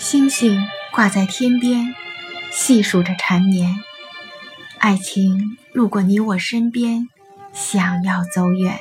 [0.00, 1.94] 星星挂在天边，
[2.50, 3.76] 细数着缠绵。
[4.78, 7.06] 爱情路过你我身边，
[7.52, 8.78] 想要走远，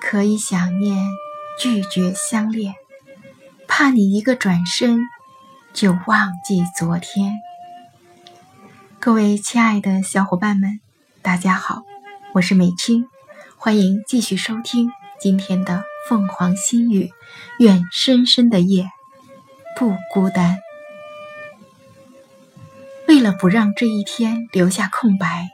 [0.00, 1.06] 可以想念，
[1.60, 2.74] 拒绝相恋，
[3.68, 4.98] 怕你一个转身
[5.72, 7.34] 就忘记昨天。
[8.98, 10.80] 各位亲爱的小伙伴们，
[11.22, 11.84] 大家好，
[12.34, 13.06] 我是美青，
[13.56, 14.90] 欢迎继续收听
[15.20, 17.12] 今天的凤凰心语。
[17.60, 18.90] 愿深深的夜
[19.76, 20.58] 不孤单。
[23.06, 25.50] 为了不让这一天留下空白，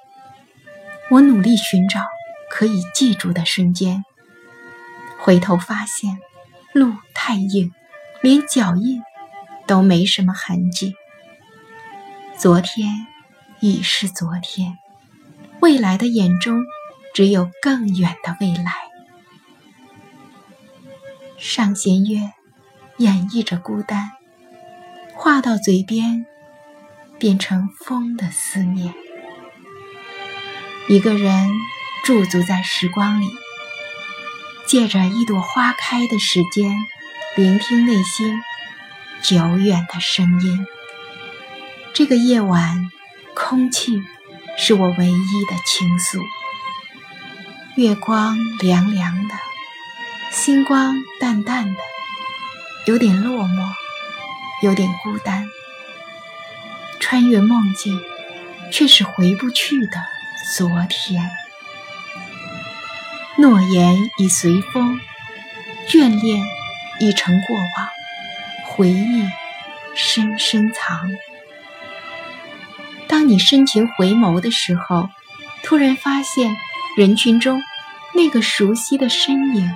[1.10, 2.00] 我努力寻找
[2.48, 4.04] 可以记住的瞬间。
[5.18, 6.18] 回头发现，
[6.72, 7.72] 路太硬，
[8.22, 9.02] 连脚印
[9.66, 10.94] 都没什么痕迹。
[12.38, 13.06] 昨天。
[13.64, 14.76] 已是昨天，
[15.60, 16.64] 未来的眼中
[17.14, 18.72] 只有更远的未来。
[21.38, 22.32] 上弦月
[22.96, 24.10] 演绎着孤单，
[25.22, 26.26] 话到嘴边
[27.16, 28.92] 变成风的思念。
[30.88, 31.48] 一个人
[32.02, 33.28] 驻足在时光里，
[34.66, 36.76] 借着一朵花开的时间，
[37.36, 38.42] 聆听内心
[39.22, 40.66] 久远的声音。
[41.94, 42.90] 这个夜晚。
[43.34, 44.02] 空气
[44.58, 46.20] 是我唯一的倾诉。
[47.76, 49.34] 月光凉凉的，
[50.30, 51.80] 星光淡淡的，
[52.86, 53.72] 有点落寞，
[54.62, 55.46] 有点孤单。
[57.00, 58.00] 穿越梦境，
[58.72, 59.98] 却是回不去的
[60.56, 61.30] 昨天。
[63.38, 65.00] 诺言已随风，
[65.88, 66.42] 眷恋
[67.00, 67.66] 已成过往，
[68.66, 69.28] 回忆
[69.94, 71.10] 深深藏。
[73.08, 75.10] 当你深情回眸的时候，
[75.62, 76.56] 突然发现
[76.96, 77.60] 人群中
[78.14, 79.70] 那个熟悉的身影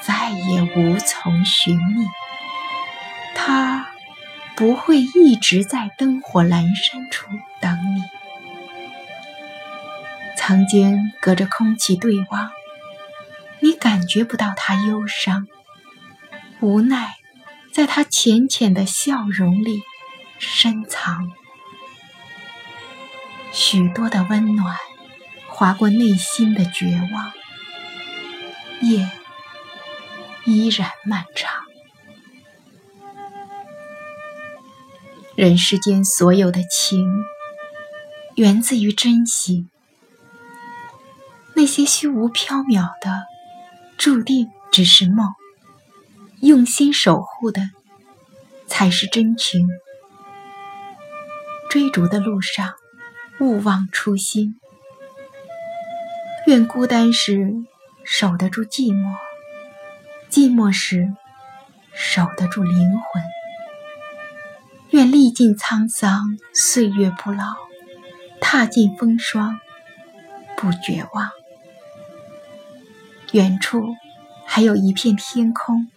[0.00, 2.06] 再也无从寻觅。
[3.34, 3.75] 他
[4.56, 7.26] 不会一直在灯火阑珊处
[7.60, 8.02] 等你。
[10.34, 12.50] 曾经隔着空气对望，
[13.60, 15.46] 你感觉不到他忧伤、
[16.60, 17.16] 无奈，
[17.70, 19.82] 在他浅浅的笑容里
[20.38, 21.30] 深藏。
[23.52, 24.76] 许多的温暖
[25.48, 27.32] 划过内心的绝望，
[28.80, 29.10] 夜
[30.44, 31.65] 依然漫长。
[35.36, 37.06] 人世间所有的情，
[38.36, 39.66] 源自于珍惜。
[41.52, 43.24] 那些虚无缥缈的，
[43.98, 45.26] 注定只是梦；
[46.40, 47.68] 用心守护的，
[48.66, 49.68] 才是真情。
[51.68, 52.72] 追逐的路上。
[53.38, 54.58] 勿忘初心。
[56.46, 57.52] 愿孤单时
[58.02, 59.14] 守得住寂寞，
[60.30, 61.12] 寂寞时
[61.92, 63.22] 守得住灵魂。
[64.96, 67.44] 愿历尽沧桑，岁月不老；
[68.40, 69.60] 踏尽风霜，
[70.56, 71.28] 不绝望。
[73.32, 73.94] 远处
[74.46, 75.88] 还有一片天空。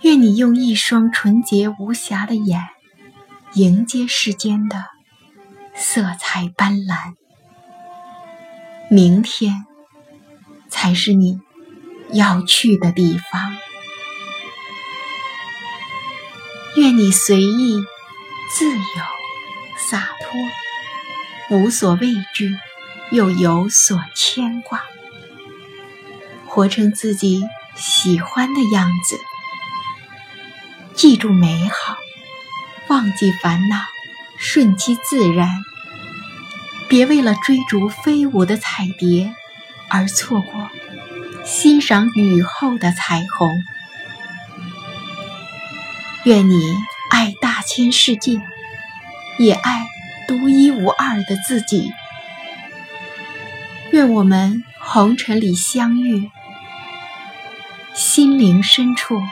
[0.00, 2.60] 愿你用一双纯洁无瑕的眼，
[3.52, 4.86] 迎接世间的。
[5.72, 7.14] 色彩斑斓，
[8.90, 9.64] 明天
[10.68, 11.38] 才是你
[12.10, 13.56] 要去的地方。
[16.76, 17.82] 愿你随意、
[18.54, 18.82] 自由、
[19.88, 22.54] 洒脱，无所畏惧，
[23.10, 24.84] 又有所牵挂，
[26.46, 27.42] 活成自己
[27.74, 29.18] 喜欢的样子。
[30.94, 31.96] 记住美好，
[32.88, 33.76] 忘记烦恼。
[34.38, 35.48] 顺其自然，
[36.88, 39.34] 别为了追逐飞舞的彩蝶
[39.88, 40.68] 而错过
[41.42, 43.50] 欣赏雨后的彩虹。
[46.26, 46.76] 愿你
[47.08, 48.40] 爱大千世界，
[49.38, 49.86] 也爱
[50.26, 51.92] 独一无二的自己。
[53.92, 56.28] 愿我们红尘里相遇，
[57.94, 59.22] 心灵深处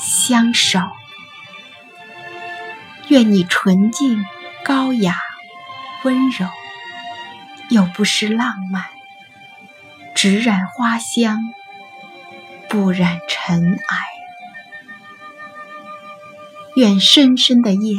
[0.00, 0.80] 相守。
[3.08, 4.24] 愿你纯净、
[4.64, 5.16] 高雅、
[6.02, 6.48] 温柔，
[7.68, 8.86] 又不失浪漫，
[10.14, 11.42] 只染花香，
[12.70, 14.11] 不染尘埃。
[16.74, 17.96] 愿深深的夜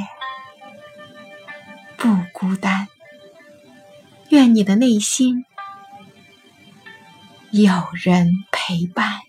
[1.96, 2.88] 不孤单，
[4.30, 5.46] 愿你的内心
[7.52, 9.22] 有人陪伴。